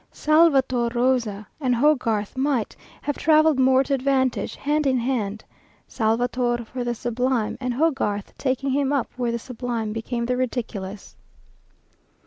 Salvator 0.11 0.89
Rosa 0.95 1.45
and 1.59 1.75
Hogarth 1.75 2.35
might 2.35 2.75
have 3.03 3.15
travelled 3.19 3.59
here 3.59 3.83
to 3.83 3.93
advantage, 3.93 4.55
hand 4.55 4.87
in 4.87 4.97
hand; 4.97 5.45
Salvator 5.87 6.65
for 6.65 6.83
the 6.83 6.95
sublime, 6.95 7.55
and 7.61 7.75
Hogarth 7.75 8.35
taking 8.35 8.71
him 8.71 8.91
up 8.91 9.11
where 9.15 9.31
the 9.31 9.37
sublime 9.37 9.93
became 9.93 10.25
the 10.25 10.37
ridiculous. 10.37 11.15